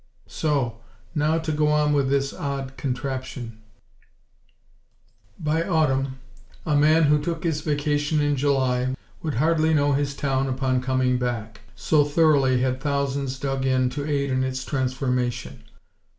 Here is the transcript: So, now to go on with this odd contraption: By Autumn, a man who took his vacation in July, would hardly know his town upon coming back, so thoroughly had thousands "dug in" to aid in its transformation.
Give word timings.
So, 0.25 0.79
now 1.13 1.37
to 1.37 1.51
go 1.51 1.67
on 1.67 1.93
with 1.93 2.09
this 2.09 2.33
odd 2.33 2.75
contraption: 2.75 3.59
By 5.39 5.61
Autumn, 5.61 6.17
a 6.65 6.75
man 6.75 7.03
who 7.03 7.23
took 7.23 7.43
his 7.43 7.61
vacation 7.61 8.19
in 8.19 8.35
July, 8.35 8.95
would 9.21 9.35
hardly 9.35 9.75
know 9.75 9.93
his 9.93 10.15
town 10.15 10.47
upon 10.49 10.81
coming 10.81 11.19
back, 11.19 11.61
so 11.75 12.03
thoroughly 12.03 12.61
had 12.61 12.81
thousands 12.81 13.37
"dug 13.37 13.63
in" 13.63 13.91
to 13.91 14.03
aid 14.09 14.31
in 14.31 14.43
its 14.43 14.65
transformation. 14.65 15.65